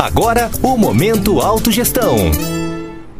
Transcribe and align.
Agora, 0.00 0.50
o 0.62 0.78
Momento 0.78 1.40
Autogestão. 1.40 2.16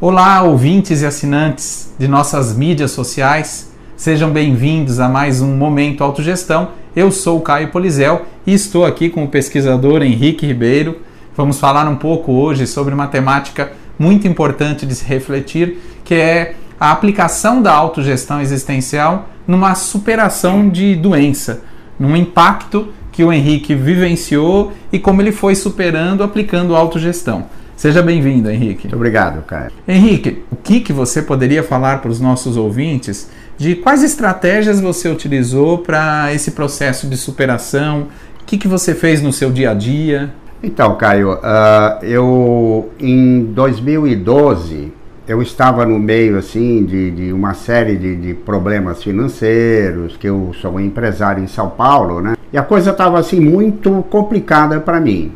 Olá, 0.00 0.42
ouvintes 0.42 1.02
e 1.02 1.06
assinantes 1.06 1.92
de 1.98 2.08
nossas 2.08 2.56
mídias 2.56 2.92
sociais. 2.92 3.70
Sejam 3.98 4.30
bem-vindos 4.30 4.98
a 4.98 5.06
mais 5.06 5.42
um 5.42 5.54
Momento 5.58 6.02
Autogestão. 6.02 6.70
Eu 6.96 7.12
sou 7.12 7.36
o 7.36 7.42
Caio 7.42 7.68
Polizel 7.68 8.24
e 8.46 8.54
estou 8.54 8.86
aqui 8.86 9.10
com 9.10 9.24
o 9.24 9.28
pesquisador 9.28 10.00
Henrique 10.00 10.46
Ribeiro. 10.46 11.02
Vamos 11.36 11.60
falar 11.60 11.86
um 11.86 11.96
pouco 11.96 12.32
hoje 12.32 12.66
sobre 12.66 12.94
uma 12.94 13.08
temática 13.08 13.72
muito 13.98 14.26
importante 14.26 14.86
de 14.86 14.94
se 14.94 15.04
refletir, 15.04 15.82
que 16.02 16.14
é 16.14 16.54
a 16.80 16.92
aplicação 16.92 17.60
da 17.60 17.74
autogestão 17.74 18.40
existencial 18.40 19.28
numa 19.46 19.74
superação 19.74 20.70
de 20.70 20.96
doença, 20.96 21.60
num 21.98 22.16
impacto 22.16 22.88
que 23.12 23.24
o 23.24 23.32
Henrique 23.32 23.74
vivenciou 23.74 24.72
e 24.92 24.98
como 24.98 25.20
ele 25.20 25.32
foi 25.32 25.54
superando 25.54 26.22
aplicando 26.22 26.76
autogestão. 26.76 27.46
Seja 27.76 28.02
bem-vindo, 28.02 28.50
Henrique. 28.50 28.82
Muito 28.82 28.96
obrigado, 28.96 29.42
Caio. 29.46 29.70
Henrique, 29.88 30.42
o 30.52 30.56
que, 30.56 30.80
que 30.80 30.92
você 30.92 31.22
poderia 31.22 31.62
falar 31.62 32.02
para 32.02 32.10
os 32.10 32.20
nossos 32.20 32.56
ouvintes 32.56 33.30
de 33.56 33.74
quais 33.74 34.02
estratégias 34.02 34.80
você 34.80 35.08
utilizou 35.08 35.78
para 35.78 36.32
esse 36.34 36.50
processo 36.50 37.06
de 37.06 37.16
superação? 37.16 38.08
O 38.42 38.44
que, 38.44 38.58
que 38.58 38.68
você 38.68 38.94
fez 38.94 39.22
no 39.22 39.32
seu 39.32 39.50
dia 39.50 39.70
a 39.70 39.74
dia? 39.74 40.30
Então, 40.62 40.94
Caio, 40.96 41.32
uh, 41.32 42.04
eu 42.04 42.90
em 43.00 43.44
2012 43.44 44.92
eu 45.26 45.40
estava 45.40 45.86
no 45.86 45.98
meio 45.98 46.36
assim 46.36 46.84
de, 46.84 47.10
de 47.12 47.32
uma 47.32 47.54
série 47.54 47.96
de, 47.96 48.16
de, 48.16 48.34
problemas 48.34 49.02
financeiros, 49.02 50.16
que 50.16 50.28
eu 50.28 50.52
sou 50.60 50.72
um 50.72 50.80
empresário 50.80 51.42
em 51.42 51.46
São 51.46 51.70
Paulo, 51.70 52.20
né? 52.20 52.34
E 52.52 52.58
a 52.58 52.62
coisa 52.62 52.90
estava 52.90 53.18
assim 53.18 53.40
muito 53.40 54.04
complicada 54.10 54.80
para 54.80 55.00
mim. 55.00 55.32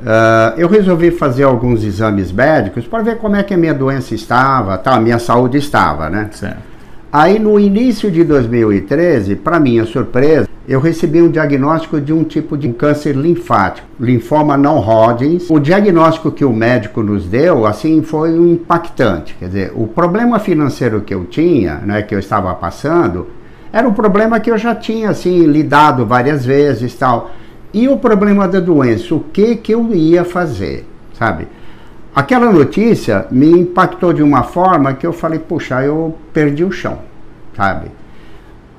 Uh, 0.00 0.56
eu 0.56 0.66
resolvi 0.66 1.10
fazer 1.10 1.42
alguns 1.42 1.84
exames 1.84 2.32
médicos 2.32 2.86
para 2.86 3.02
ver 3.02 3.18
como 3.18 3.36
é 3.36 3.42
que 3.42 3.52
a 3.52 3.56
minha 3.56 3.74
doença 3.74 4.14
estava, 4.14 4.78
tá, 4.78 4.94
a 4.94 5.00
minha 5.00 5.18
saúde 5.18 5.58
estava, 5.58 6.08
né? 6.08 6.30
Certo. 6.32 6.70
Aí 7.12 7.38
no 7.38 7.58
início 7.58 8.10
de 8.10 8.22
2013, 8.22 9.36
para 9.36 9.58
minha 9.58 9.84
surpresa, 9.84 10.48
eu 10.68 10.78
recebi 10.78 11.20
um 11.20 11.28
diagnóstico 11.28 12.00
de 12.00 12.12
um 12.12 12.22
tipo 12.22 12.56
de 12.56 12.68
câncer 12.72 13.16
linfático, 13.16 13.88
linfoma 13.98 14.56
não 14.56 14.78
Hodgkin. 14.78 15.38
O 15.50 15.58
diagnóstico 15.58 16.30
que 16.30 16.44
o 16.44 16.52
médico 16.52 17.02
nos 17.02 17.26
deu, 17.26 17.66
assim, 17.66 18.02
foi 18.02 18.30
impactante. 18.30 19.34
Quer 19.38 19.46
dizer, 19.46 19.72
o 19.74 19.88
problema 19.88 20.38
financeiro 20.38 21.00
que 21.00 21.12
eu 21.12 21.24
tinha, 21.24 21.78
né, 21.78 22.02
que 22.02 22.14
eu 22.14 22.20
estava 22.20 22.54
passando, 22.54 23.26
era 23.72 23.88
um 23.88 23.92
problema 23.92 24.40
que 24.40 24.50
eu 24.50 24.58
já 24.58 24.74
tinha, 24.74 25.10
assim, 25.10 25.46
lidado 25.46 26.04
várias 26.04 26.44
vezes 26.44 26.94
tal. 26.94 27.30
E 27.72 27.88
o 27.88 27.96
problema 27.96 28.48
da 28.48 28.58
doença, 28.58 29.14
o 29.14 29.20
que 29.20 29.56
que 29.56 29.72
eu 29.72 29.94
ia 29.94 30.24
fazer, 30.24 30.86
sabe? 31.16 31.46
Aquela 32.14 32.50
notícia 32.50 33.26
me 33.30 33.48
impactou 33.48 34.12
de 34.12 34.22
uma 34.22 34.42
forma 34.42 34.94
que 34.94 35.06
eu 35.06 35.12
falei, 35.12 35.38
puxa, 35.38 35.80
eu 35.82 36.16
perdi 36.32 36.64
o 36.64 36.72
chão, 36.72 36.98
sabe? 37.56 37.86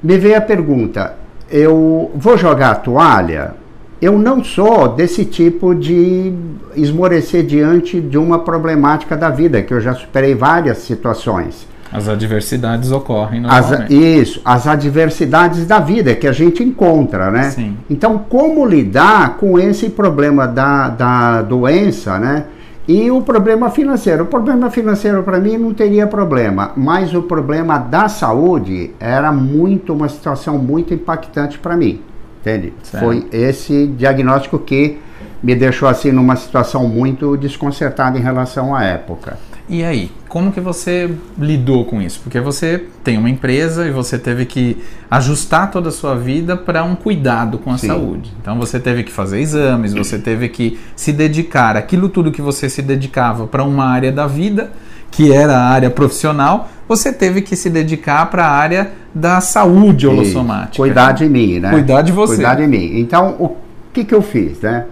Me 0.03 0.17
veio 0.17 0.37
a 0.37 0.41
pergunta, 0.41 1.15
eu 1.49 2.11
vou 2.13 2.37
jogar 2.37 2.71
a 2.71 2.75
toalha? 2.75 3.55
Eu 4.01 4.17
não 4.17 4.43
sou 4.43 4.89
desse 4.89 5.23
tipo 5.23 5.73
de 5.73 6.33
esmorecer 6.75 7.45
diante 7.45 8.01
de 8.01 8.17
uma 8.17 8.39
problemática 8.39 9.15
da 9.15 9.29
vida, 9.29 9.61
que 9.61 9.73
eu 9.73 9.79
já 9.79 9.93
superei 9.93 10.35
várias 10.35 10.79
situações. 10.79 11.67
As 11.91 12.07
adversidades 12.07 12.91
ocorrem 12.91 13.41
normalmente. 13.41 13.83
As, 13.83 13.89
isso, 13.91 14.41
as 14.45 14.67
adversidades 14.67 15.65
da 15.65 15.79
vida 15.79 16.15
que 16.15 16.27
a 16.27 16.31
gente 16.31 16.63
encontra, 16.63 17.29
né? 17.29 17.49
Sim. 17.51 17.75
Então, 17.89 18.17
como 18.17 18.65
lidar 18.65 19.37
com 19.37 19.59
esse 19.59 19.89
problema 19.89 20.47
da, 20.47 20.89
da 20.89 21.41
doença, 21.41 22.17
né? 22.17 22.45
E 22.87 23.11
o 23.11 23.21
problema 23.21 23.69
financeiro. 23.69 24.23
O 24.23 24.27
problema 24.27 24.69
financeiro 24.69 25.21
para 25.23 25.39
mim 25.39 25.57
não 25.57 25.73
teria 25.73 26.07
problema, 26.07 26.71
mas 26.75 27.13
o 27.13 27.21
problema 27.21 27.77
da 27.77 28.09
saúde 28.09 28.91
era 28.99 29.31
muito 29.31 29.93
uma 29.93 30.09
situação 30.09 30.57
muito 30.57 30.93
impactante 30.93 31.59
para 31.59 31.77
mim. 31.77 32.01
Entende? 32.39 32.73
Certo. 32.81 33.03
Foi 33.03 33.27
esse 33.31 33.85
diagnóstico 33.87 34.57
que 34.57 34.97
me 35.41 35.55
deixou 35.55 35.87
assim 35.87 36.11
numa 36.11 36.35
situação 36.35 36.87
muito 36.87 37.35
desconcertada 37.35 38.17
em 38.17 38.21
relação 38.21 38.75
à 38.75 38.83
época. 38.83 39.37
E 39.69 39.83
aí, 39.85 40.11
como 40.27 40.51
que 40.51 40.59
você 40.59 41.09
lidou 41.37 41.85
com 41.85 42.01
isso? 42.01 42.19
Porque 42.21 42.41
você 42.41 42.83
tem 43.03 43.17
uma 43.17 43.29
empresa 43.29 43.87
e 43.87 43.91
você 43.91 44.19
teve 44.19 44.45
que 44.45 44.77
ajustar 45.09 45.71
toda 45.71 45.89
a 45.89 45.91
sua 45.91 46.13
vida 46.13 46.57
para 46.57 46.83
um 46.83 46.93
cuidado 46.93 47.57
com 47.57 47.71
a 47.71 47.77
Sim. 47.77 47.87
saúde. 47.87 48.33
Então 48.41 48.59
você 48.59 48.79
teve 48.81 49.03
que 49.03 49.11
fazer 49.11 49.39
exames, 49.39 49.93
você 49.93 50.19
teve 50.19 50.49
que 50.49 50.77
se 50.93 51.13
dedicar 51.13 51.77
aquilo 51.77 52.09
tudo 52.09 52.31
que 52.33 52.41
você 52.41 52.69
se 52.69 52.81
dedicava 52.81 53.47
para 53.47 53.63
uma 53.63 53.85
área 53.85 54.11
da 54.11 54.27
vida, 54.27 54.71
que 55.09 55.31
era 55.31 55.57
a 55.57 55.69
área 55.69 55.89
profissional, 55.89 56.69
você 56.87 57.13
teve 57.13 57.41
que 57.41 57.55
se 57.55 57.69
dedicar 57.69 58.25
para 58.29 58.45
a 58.45 58.51
área 58.51 58.91
da 59.15 59.39
saúde 59.39 60.05
holossomática. 60.05 60.77
Cuidar 60.77 61.13
de 61.13 61.29
mim, 61.29 61.59
né? 61.59 61.69
Cuidar 61.69 62.01
de 62.01 62.11
você. 62.11 62.35
Cuidar 62.35 62.55
de 62.55 62.67
mim. 62.67 62.99
Então, 62.99 63.35
o 63.39 63.55
que, 63.93 64.03
que 64.03 64.13
eu 64.13 64.21
fiz, 64.21 64.59
né? 64.59 64.85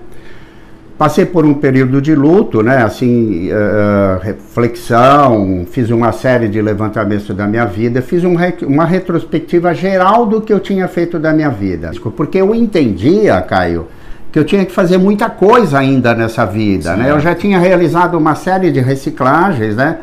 Passei 0.99 1.25
por 1.25 1.45
um 1.45 1.53
período 1.53 2.01
de 2.01 2.13
luto, 2.13 2.61
né? 2.61 2.83
Assim, 2.83 3.49
uh, 3.53 4.19
reflexão, 4.21 5.65
fiz 5.71 5.89
uma 5.91 6.11
série 6.11 6.49
de 6.49 6.61
levantamentos 6.61 7.33
da 7.33 7.47
minha 7.47 7.63
vida, 7.65 8.01
fiz 8.01 8.25
um 8.25 8.35
uma 8.67 8.83
retrospectiva 8.83 9.73
geral 9.73 10.25
do 10.25 10.41
que 10.41 10.51
eu 10.51 10.59
tinha 10.59 10.89
feito 10.89 11.17
da 11.17 11.31
minha 11.31 11.49
vida. 11.49 11.91
Porque 12.17 12.39
eu 12.39 12.53
entendia, 12.53 13.39
Caio, 13.39 13.87
que 14.29 14.37
eu 14.37 14.43
tinha 14.43 14.65
que 14.65 14.73
fazer 14.73 14.97
muita 14.97 15.29
coisa 15.29 15.79
ainda 15.79 16.13
nessa 16.13 16.45
vida, 16.45 16.97
né? 16.97 17.09
Eu 17.11 17.19
já 17.21 17.33
tinha 17.33 17.57
realizado 17.57 18.17
uma 18.17 18.35
série 18.35 18.69
de 18.69 18.81
reciclagens, 18.81 19.77
né? 19.77 19.99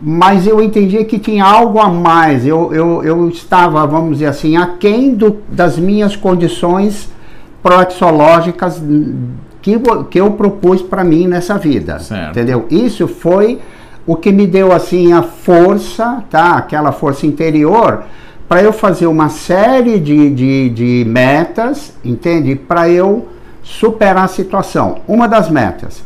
Mas 0.00 0.46
eu 0.46 0.62
entendia 0.62 1.04
que 1.04 1.18
tinha 1.18 1.44
algo 1.44 1.80
a 1.80 1.88
mais. 1.88 2.46
Eu, 2.46 2.72
eu, 2.72 3.02
eu 3.02 3.28
estava, 3.28 3.84
vamos 3.84 4.18
dizer 4.18 4.26
assim, 4.26 4.56
aquém 4.56 5.12
do, 5.12 5.38
das 5.48 5.76
minhas 5.76 6.14
condições 6.14 7.10
proexológicas 7.60 8.80
que, 9.62 9.78
que 10.10 10.20
eu 10.20 10.30
propus 10.32 10.82
para 10.82 11.04
mim 11.04 11.26
nessa 11.26 11.58
vida. 11.58 11.98
Certo. 11.98 12.30
Entendeu? 12.30 12.66
Isso 12.70 13.06
foi 13.06 13.60
o 14.06 14.16
que 14.16 14.32
me 14.32 14.46
deu 14.46 14.72
assim 14.72 15.12
a 15.12 15.22
força, 15.22 16.22
tá? 16.30 16.56
Aquela 16.56 16.92
força 16.92 17.26
interior 17.26 18.04
para 18.48 18.62
eu 18.62 18.72
fazer 18.72 19.06
uma 19.06 19.28
série 19.28 20.00
de, 20.00 20.28
de, 20.30 20.70
de 20.70 21.04
metas, 21.06 21.96
entende? 22.04 22.56
Para 22.56 22.88
eu 22.88 23.28
superar 23.62 24.24
a 24.24 24.28
situação. 24.28 25.02
Uma 25.06 25.28
das 25.28 25.48
metas, 25.48 26.02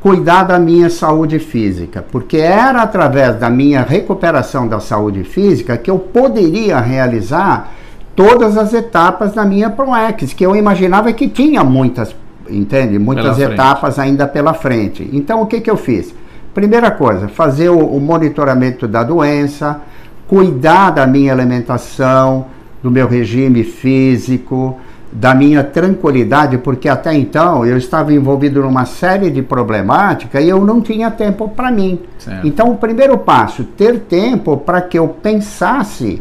cuidar 0.00 0.44
da 0.44 0.58
minha 0.58 0.88
saúde 0.88 1.38
física, 1.38 2.02
porque 2.10 2.38
era 2.38 2.80
através 2.80 3.36
da 3.36 3.50
minha 3.50 3.82
recuperação 3.82 4.66
da 4.66 4.80
saúde 4.80 5.22
física 5.22 5.76
que 5.76 5.90
eu 5.90 5.98
poderia 5.98 6.80
realizar 6.80 7.72
todas 8.14 8.56
as 8.56 8.72
etapas 8.72 9.34
da 9.34 9.44
minha 9.44 9.68
ProEx, 9.68 10.32
que 10.32 10.46
eu 10.46 10.56
imaginava 10.56 11.12
que 11.12 11.28
tinha 11.28 11.62
muitas 11.62 12.16
entende? 12.50 12.98
Muitas 12.98 13.38
etapas 13.38 13.98
ainda 13.98 14.26
pela 14.26 14.54
frente. 14.54 15.08
Então, 15.12 15.42
o 15.42 15.46
que, 15.46 15.60
que 15.60 15.70
eu 15.70 15.76
fiz? 15.76 16.14
Primeira 16.54 16.90
coisa, 16.90 17.28
fazer 17.28 17.68
o, 17.68 17.78
o 17.78 18.00
monitoramento 18.00 18.88
da 18.88 19.02
doença, 19.02 19.80
cuidar 20.26 20.90
da 20.90 21.06
minha 21.06 21.32
alimentação, 21.32 22.46
do 22.82 22.90
meu 22.90 23.06
regime 23.06 23.62
físico, 23.62 24.78
da 25.12 25.34
minha 25.34 25.62
tranquilidade, 25.62 26.58
porque 26.58 26.88
até 26.88 27.14
então 27.14 27.64
eu 27.64 27.76
estava 27.76 28.12
envolvido 28.12 28.62
numa 28.62 28.84
série 28.84 29.30
de 29.30 29.42
problemática 29.42 30.40
e 30.40 30.48
eu 30.48 30.64
não 30.64 30.80
tinha 30.80 31.10
tempo 31.10 31.48
para 31.48 31.70
mim. 31.70 32.00
Certo. 32.18 32.46
Então, 32.46 32.70
o 32.70 32.76
primeiro 32.76 33.16
passo, 33.18 33.64
ter 33.64 34.00
tempo 34.00 34.56
para 34.56 34.80
que 34.80 34.98
eu 34.98 35.08
pensasse 35.08 36.20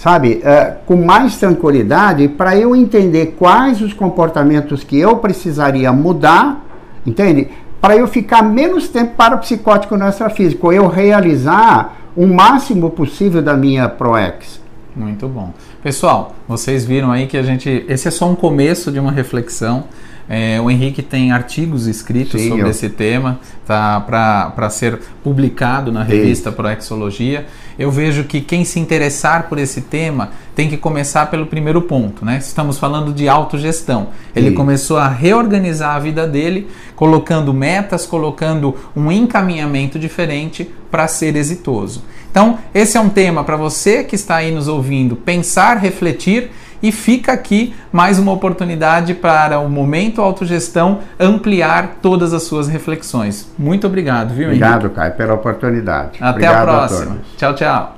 sabe, 0.00 0.40
uh, 0.42 0.76
com 0.86 0.96
mais 0.96 1.36
tranquilidade 1.36 2.26
para 2.26 2.56
eu 2.56 2.74
entender 2.74 3.34
quais 3.38 3.82
os 3.82 3.92
comportamentos 3.92 4.82
que 4.82 4.98
eu 4.98 5.18
precisaria 5.18 5.92
mudar, 5.92 6.64
entende? 7.06 7.48
Para 7.82 7.98
eu 7.98 8.08
ficar 8.08 8.42
menos 8.42 8.88
tempo 8.88 9.14
para 9.14 9.34
o 9.34 9.38
psicótico 9.38 9.98
no 9.98 10.08
extrafísico, 10.08 10.72
eu 10.72 10.88
realizar 10.88 11.98
o 12.16 12.26
máximo 12.26 12.88
possível 12.88 13.42
da 13.42 13.54
minha 13.54 13.90
ProEx. 13.90 14.58
Muito 14.96 15.28
bom. 15.28 15.52
Pessoal, 15.82 16.34
vocês 16.48 16.82
viram 16.86 17.12
aí 17.12 17.26
que 17.26 17.36
a 17.36 17.42
gente. 17.42 17.84
Esse 17.86 18.08
é 18.08 18.10
só 18.10 18.26
um 18.26 18.34
começo 18.34 18.90
de 18.90 18.98
uma 18.98 19.12
reflexão. 19.12 19.84
É, 20.32 20.60
o 20.60 20.70
Henrique 20.70 21.02
tem 21.02 21.32
artigos 21.32 21.88
escritos 21.88 22.40
Sim, 22.40 22.50
sobre 22.50 22.62
eu... 22.62 22.70
esse 22.70 22.88
tema, 22.88 23.40
tá 23.66 24.00
para 24.00 24.70
ser 24.70 25.00
publicado 25.24 25.90
na 25.90 26.04
revista 26.04 26.52
Proexologia. 26.52 27.46
Eu 27.76 27.90
vejo 27.90 28.22
que 28.22 28.40
quem 28.40 28.64
se 28.64 28.78
interessar 28.78 29.48
por 29.48 29.58
esse 29.58 29.80
tema 29.80 30.30
tem 30.54 30.68
que 30.68 30.76
começar 30.76 31.26
pelo 31.26 31.46
primeiro 31.46 31.82
ponto, 31.82 32.24
né? 32.24 32.38
Estamos 32.38 32.78
falando 32.78 33.12
de 33.12 33.28
autogestão. 33.28 34.10
Ele 34.36 34.52
começou 34.52 34.98
a 34.98 35.08
reorganizar 35.08 35.96
a 35.96 35.98
vida 35.98 36.28
dele, 36.28 36.68
colocando 36.94 37.52
metas, 37.52 38.06
colocando 38.06 38.76
um 38.94 39.10
encaminhamento 39.10 39.98
diferente 39.98 40.70
para 40.92 41.08
ser 41.08 41.34
exitoso. 41.34 42.04
Então, 42.30 42.58
esse 42.72 42.96
é 42.96 43.00
um 43.00 43.08
tema 43.08 43.42
para 43.42 43.56
você 43.56 44.04
que 44.04 44.14
está 44.14 44.36
aí 44.36 44.52
nos 44.52 44.68
ouvindo 44.68 45.16
pensar, 45.16 45.76
refletir 45.78 46.52
E 46.82 46.90
fica 46.90 47.32
aqui 47.32 47.74
mais 47.92 48.18
uma 48.18 48.32
oportunidade 48.32 49.14
para 49.14 49.58
o 49.58 49.68
Momento 49.68 50.22
Autogestão 50.22 51.00
ampliar 51.18 51.98
todas 52.00 52.32
as 52.32 52.44
suas 52.44 52.68
reflexões. 52.68 53.50
Muito 53.58 53.86
obrigado, 53.86 54.34
viu, 54.34 54.46
Obrigado, 54.46 54.82
Henrique? 54.82 54.96
Caio, 54.96 55.12
pela 55.14 55.34
oportunidade. 55.34 56.18
Até 56.20 56.30
obrigado 56.30 56.68
a 56.68 56.86
próxima. 56.86 57.18
A 57.34 57.36
tchau, 57.36 57.54
tchau. 57.54 57.96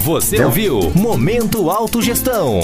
Você 0.00 0.42
ouviu 0.42 0.90
Momento 0.94 1.70
Autogestão. 1.70 2.60